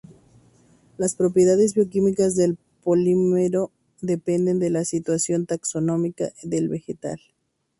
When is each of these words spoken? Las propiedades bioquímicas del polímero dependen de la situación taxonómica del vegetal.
Las 0.97 1.13
propiedades 1.13 1.75
bioquímicas 1.75 2.35
del 2.35 2.57
polímero 2.83 3.71
dependen 4.01 4.57
de 4.57 4.71
la 4.71 4.83
situación 4.83 5.45
taxonómica 5.45 6.31
del 6.41 6.69
vegetal. 6.69 7.21